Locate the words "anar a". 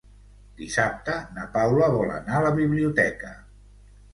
2.15-2.45